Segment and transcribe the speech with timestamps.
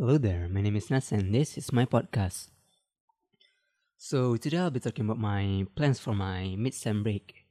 [0.00, 2.48] Hello there, my name is Nas and this is my podcast.
[3.98, 7.44] So today I'll be talking about my plans for my mid-sem break.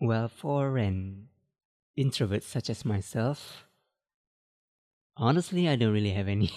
[0.00, 1.28] Well, for an
[1.94, 3.66] introvert such as myself,
[5.16, 6.50] honestly, I don't really have any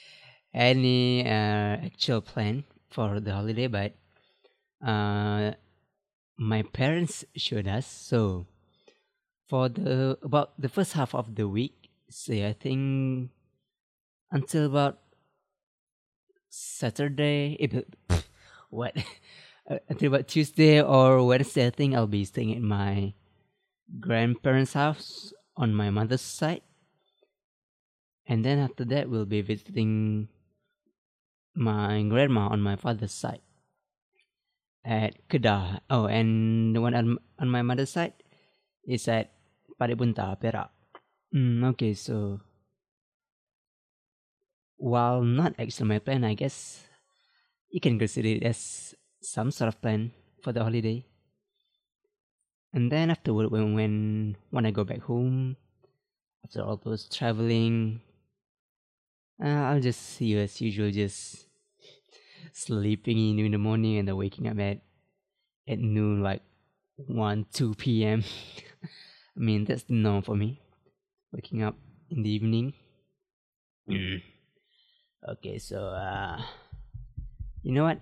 [0.54, 3.92] any uh, actual plan for the holiday, but
[4.80, 5.52] uh,
[6.38, 7.84] my parents showed us.
[7.84, 8.46] So
[9.46, 13.28] for the about the first half of the week, say I think
[14.30, 14.98] until about
[16.48, 17.56] Saturday,
[18.70, 18.96] what?
[19.88, 23.14] Until about Tuesday or Wednesday, I think I'll be staying at my
[24.00, 26.62] grandparents' house on my mother's side.
[28.26, 30.26] And then after that, we'll be visiting
[31.54, 33.42] my grandma on my father's side
[34.84, 35.80] at Kedah.
[35.90, 38.14] Oh, and the one on, on my mother's side
[38.86, 39.30] is at
[39.78, 40.70] Parit Buntar, Perak.
[41.34, 42.40] Mm, okay, so
[44.80, 46.82] while not actually my plan, I guess
[47.70, 51.04] you can consider it as some sort of plan for the holiday.
[52.72, 55.56] And then afterward, when when when I go back home,
[56.44, 58.00] after all those traveling,
[59.42, 61.46] uh, I'll just see you as usual, just
[62.52, 64.80] sleeping in in the morning and then waking up at
[65.68, 66.42] at noon, like
[66.96, 68.24] one two p.m.
[69.36, 70.62] I mean that's the norm for me.
[71.32, 71.76] Waking up
[72.08, 72.72] in the evening.
[73.88, 74.22] Mm.
[75.20, 76.40] Okay, so uh,
[77.62, 78.00] you know what?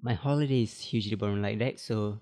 [0.00, 2.20] My holiday is usually boring like that, so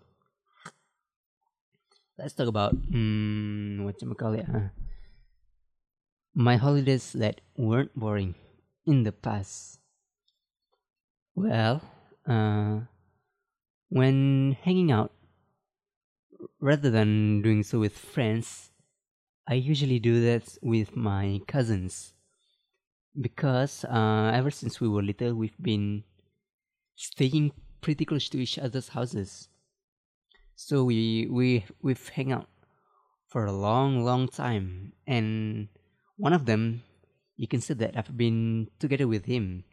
[2.19, 4.47] let's talk about um, what you call it.
[4.51, 4.73] Huh?
[6.35, 8.35] My holidays that weren't boring
[8.87, 9.79] in the past.
[11.35, 11.83] Well,
[12.27, 12.81] uh,
[13.91, 15.13] when hanging out,
[16.59, 18.71] rather than doing so with friends,
[19.47, 22.15] I usually do that with my cousins.
[23.21, 26.05] Because uh, ever since we were little, we've been
[26.95, 29.49] staying pretty close to each other's houses.
[30.55, 32.49] So we we we've hang out
[33.28, 35.69] for a long, long time, and
[36.17, 36.83] one of them,
[37.37, 39.65] you can say that I've been together with him.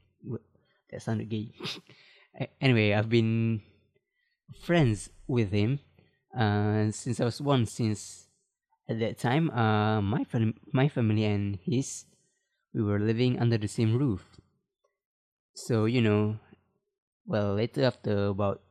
[0.92, 1.54] That sounded gay.
[2.62, 3.62] anyway, I've been
[4.62, 5.80] friends with him
[6.38, 7.66] uh, since I was one.
[7.66, 8.28] Since
[8.88, 12.06] at that time, uh, my fam- my family and his,
[12.76, 14.36] we were living under the same roof.
[15.56, 16.36] So you know,
[17.26, 18.62] well, later after about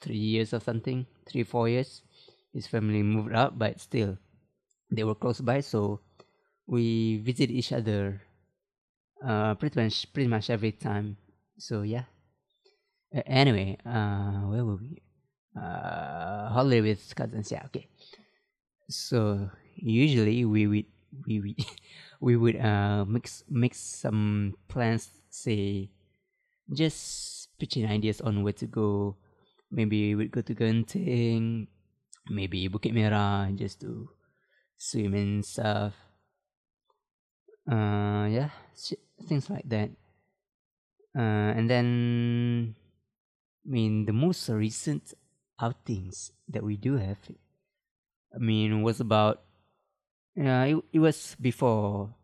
[0.00, 2.02] three years or something, three four years,
[2.52, 4.18] his family moved out, but still,
[4.92, 6.00] they were close by, so
[6.68, 8.20] we visit each other
[9.24, 11.16] uh, pretty much pretty much every time.
[11.56, 12.04] So yeah.
[13.08, 15.00] Uh, anyway, uh, where were we?
[15.56, 17.50] Uh, holiday with cousins.
[17.50, 17.88] Yeah, okay.
[18.88, 20.86] So usually we would
[21.26, 21.56] we would
[22.20, 25.10] we would uh mix mix some plans.
[25.30, 25.90] Say,
[26.72, 29.16] just pitching ideas on where to go.
[29.70, 31.68] Maybe we'd go to Genting,
[32.30, 34.08] maybe Bukit Merah, just to
[34.78, 35.92] swim and stuff.
[37.68, 38.48] Uh, yeah,
[39.28, 39.90] things like that.
[41.16, 42.74] Uh, and then,
[43.66, 45.12] I mean, the most recent
[45.60, 47.18] outings that we do have,
[48.34, 49.42] I mean, was about,
[50.38, 52.14] yeah, it, it was before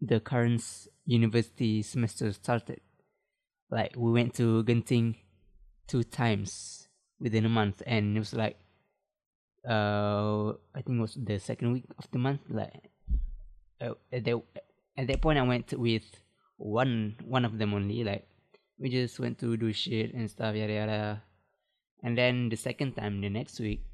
[0.00, 0.62] the current
[1.06, 2.80] university semester started.
[3.70, 5.16] Like, we went to Genting
[5.86, 6.88] two times
[7.18, 8.56] within a month, and it was like,
[9.68, 12.40] uh, I think it was the second week of the month.
[12.48, 12.90] Like,
[13.80, 14.42] uh, at that
[14.96, 16.04] at that point, I went with
[16.56, 18.04] one one of them only.
[18.04, 18.28] Like,
[18.78, 21.22] we just went to do shit and stuff, yada yada.
[22.02, 23.84] And then the second time, the next week,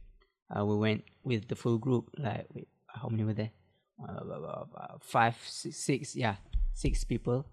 [0.50, 2.10] uh, we went with the full group.
[2.18, 3.50] Like, wait, how many were there?
[3.98, 6.36] Uh, five, six, six, yeah,
[6.72, 7.46] six people.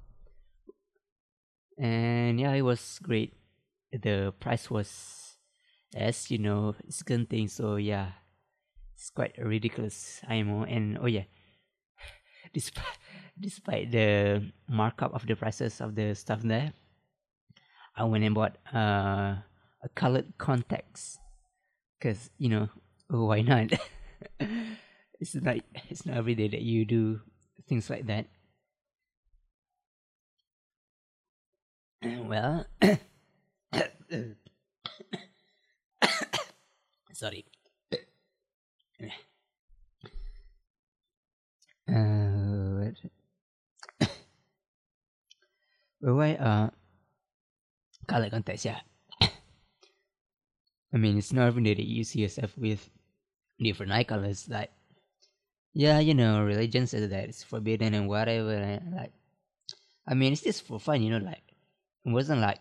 [1.78, 3.34] And yeah, it was great.
[3.92, 5.38] The price was,
[5.96, 7.48] as you know, it's thing.
[7.48, 8.12] So yeah,
[8.96, 10.64] it's quite ridiculous IMO.
[10.64, 11.26] And oh yeah,
[12.54, 12.98] despite
[13.40, 16.74] despite the markup of the prices of the stuff there,
[17.96, 19.42] I went and bought uh,
[19.84, 21.18] a colored contacts
[22.00, 22.70] because you know
[23.10, 23.74] why not?
[25.22, 25.58] it's not
[25.90, 27.22] it's not every day that you do
[27.70, 28.26] things like that.
[32.02, 32.66] Well,
[37.14, 37.46] sorry.
[41.88, 42.90] Uh,
[46.00, 46.70] why uh
[48.08, 48.66] color contacts?
[48.66, 48.80] Yeah.
[49.22, 52.90] I mean, it's not every day that you see yourself with
[53.60, 54.50] different eye colors.
[54.50, 54.72] Like,
[55.74, 58.54] yeah, you know, religion says that it's forbidden and whatever.
[58.54, 59.14] And like,
[60.08, 61.24] I mean, it's just for fun, you know.
[61.24, 61.44] Like,
[62.06, 62.60] it wasn't like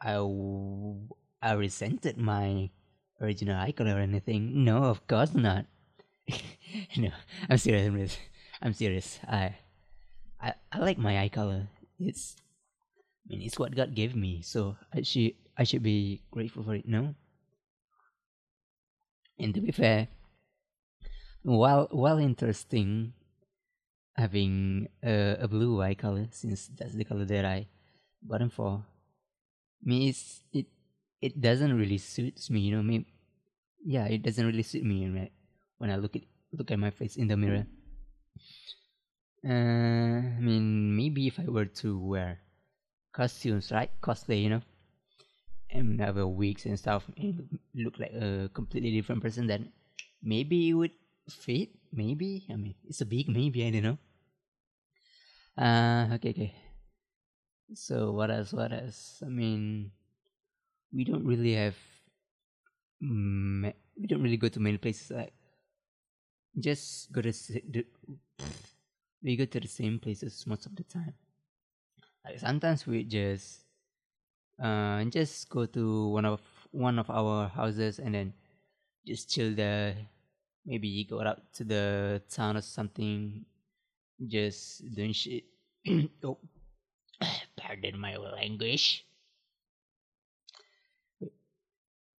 [0.00, 2.70] I resented my
[3.20, 4.64] original eye color or anything.
[4.64, 5.66] No, of course not.
[6.96, 7.10] no,
[7.48, 7.86] I'm serious.
[7.86, 8.18] I'm serious.
[8.62, 9.20] I'm serious.
[9.28, 9.54] I,
[10.40, 11.68] I, I like my eye color.
[11.98, 12.36] It's,
[13.26, 14.40] I mean, it's what God gave me.
[14.42, 16.88] So I should, I should be grateful for it.
[16.88, 17.14] No.
[19.38, 20.08] And to be fair,
[21.46, 23.14] while while interesting,
[24.18, 27.66] having a, a blue eye color since that's the color that I
[28.20, 28.82] bottom for,
[29.82, 30.66] me it's it
[31.22, 32.60] it doesn't really suits me.
[32.60, 33.06] You know, me,
[33.84, 35.32] yeah, it doesn't really suit me right
[35.78, 36.22] when I look at
[36.52, 37.66] look at my face in the mirror.
[39.46, 42.40] Uh, I mean, maybe if I were to wear
[43.12, 44.62] costumes, right, cosplay, you know,
[45.70, 49.70] and have wigs and stuff, and look like a completely different person, then
[50.20, 50.90] maybe it would
[51.28, 51.70] fit.
[51.92, 53.66] Maybe I mean, it's a big maybe.
[53.66, 53.98] I don't know.
[55.56, 56.54] Uh, okay, okay.
[57.74, 58.52] So what else?
[58.52, 59.22] What else?
[59.24, 59.90] I mean,
[60.92, 61.76] we don't really have.
[63.00, 65.32] We don't really go to many places like
[66.58, 67.84] just go to the,
[69.22, 71.14] we go to the same places most of the time
[72.24, 73.60] like sometimes we just
[74.62, 76.40] uh just go to one of
[76.70, 78.32] one of our houses and then
[79.06, 79.96] just chill there
[80.66, 83.46] maybe you go out to the town or something
[84.26, 85.44] just doing shit
[86.24, 86.38] oh
[87.56, 89.06] pardon my language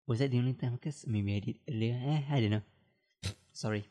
[0.06, 2.66] was that the only time because maybe i did earlier eh, i don't know
[3.52, 3.84] sorry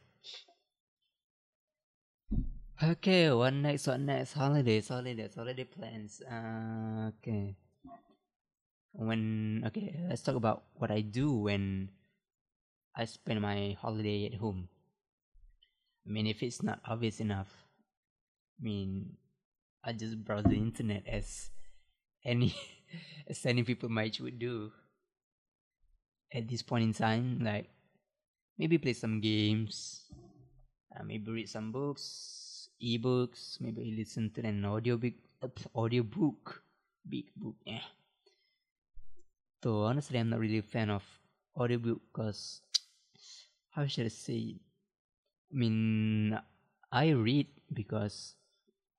[2.75, 3.88] Okay, what next?
[3.88, 4.36] What next?
[4.36, 6.19] Holidays, holidays, holiday plans.
[6.19, 7.56] Uh, okay.
[8.92, 11.88] When okay, let's talk about what I do when
[12.95, 14.69] I spend my holiday at home.
[16.06, 17.51] I mean, if it's not obvious enough,
[18.59, 19.18] I mean,
[19.83, 21.50] I just browse the internet as
[22.24, 22.56] any
[23.30, 24.71] as any people might would do.
[26.33, 27.69] At this point in time, like
[28.57, 30.12] maybe play some games,
[30.95, 32.45] uh, maybe read some books,
[32.81, 35.15] ebooks maybe listen to an audio big
[35.74, 36.62] audio book
[37.07, 37.86] big book yeah
[39.63, 41.03] so honestly i'm not really a fan of
[41.56, 42.62] audiobook because
[43.75, 44.56] how should i say
[45.51, 46.38] i mean
[46.92, 48.36] i read because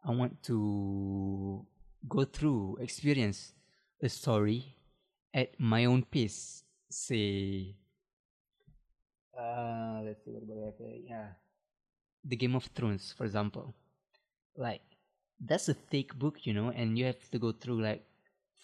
[0.05, 1.65] i want to
[2.09, 3.53] go through experience
[4.03, 4.77] a story
[5.35, 7.75] at my own pace say
[9.39, 11.29] uh let's see what about that yeah
[12.29, 13.75] the Game of Thrones, for example.
[14.57, 14.83] Like
[15.41, 18.05] that's a thick book, you know, and you have to go through like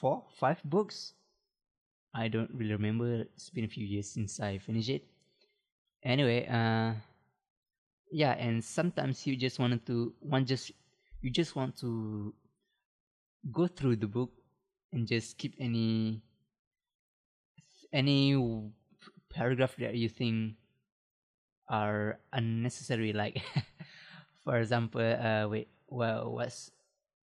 [0.01, 1.15] four, five books.
[2.15, 3.23] I don't really remember.
[3.35, 5.05] It's been a few years since I finished it.
[6.03, 6.95] Anyway, uh,
[8.11, 10.73] yeah, and sometimes you just wanted to one just
[11.21, 12.35] you just want to
[13.51, 14.31] go through the book
[14.93, 16.23] and just keep any
[17.93, 18.37] any
[19.31, 20.55] paragraph that you think
[21.69, 23.41] are unnecessary like
[24.45, 26.71] for example uh wait well what's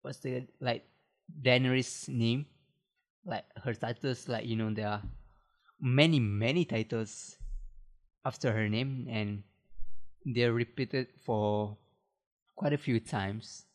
[0.04, 0.86] what's the like
[1.42, 2.46] Daenerys name?
[3.26, 5.02] Like her titles like you know there are
[5.80, 7.38] many many titles
[8.26, 9.44] after her name and
[10.26, 11.78] they're repeated for
[12.56, 13.66] quite a few times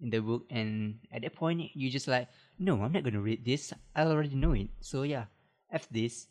[0.00, 0.46] in the book.
[0.50, 2.28] And at that point you just like
[2.58, 3.72] no i'm not gonna read this.
[3.94, 4.68] I already know it.
[4.80, 5.26] So yeah
[5.72, 6.26] f this.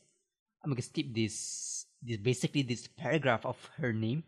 [0.64, 4.24] I'm gonna skip this this basically this paragraph of her name.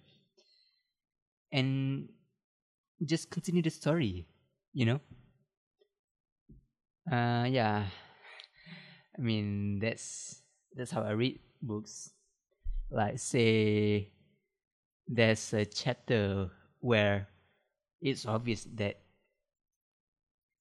[1.51, 2.09] And
[3.03, 4.27] just continue the story
[4.73, 4.99] you know?
[7.11, 7.89] Uh yeah.
[9.17, 10.41] I mean that's
[10.73, 12.11] that's how i read books
[12.91, 14.09] like say
[15.07, 17.27] there's a chapter where
[18.01, 18.99] it's obvious that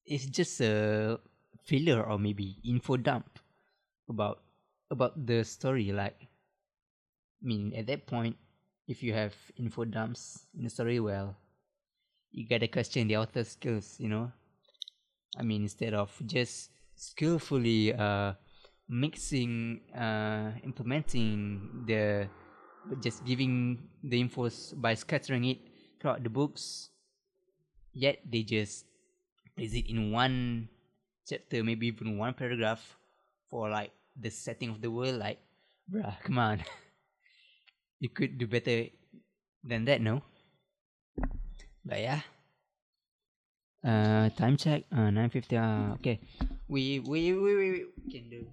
[0.05, 1.19] it's just a
[1.63, 3.39] filler or maybe info dump
[4.09, 4.41] about
[4.89, 6.31] about the story like
[7.41, 8.37] I mean, at that point,
[8.87, 11.35] if you have info dumps in the story, well,
[12.31, 14.31] you gotta question the author's skills, you know?
[15.37, 18.33] I mean, instead of just skillfully uh,
[18.91, 22.27] mixing, uh, implementing the,
[22.99, 25.59] just giving the infos by scattering it
[25.99, 26.89] throughout the books,
[27.93, 28.85] yet they just
[29.55, 30.67] place it in one
[31.27, 32.97] chapter, maybe even one paragraph
[33.49, 35.39] for like the setting of the world, like,
[35.89, 36.59] bruh, come on.
[37.99, 38.91] you could do better
[39.63, 40.21] than that, no?
[41.85, 42.21] But yeah.
[43.83, 44.83] Uh, time check.
[44.91, 45.57] Uh, nine fifty.
[45.57, 46.19] Uh, okay.
[46.67, 48.45] We we we we, we can do.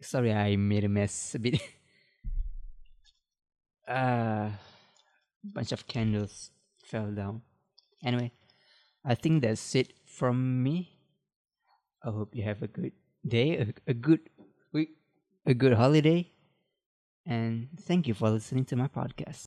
[0.00, 1.60] Sorry, I made a mess a bit.
[3.88, 4.50] uh,
[5.44, 6.50] bunch of candles
[6.84, 7.42] fell down.
[8.04, 8.32] Anyway,
[9.04, 10.98] I think that's it from me.
[12.04, 12.92] I hope you have a good
[13.26, 14.20] day, a, a good
[14.72, 14.90] week,
[15.46, 16.30] a good holiday,
[17.24, 19.40] and thank you for listening to my podcast.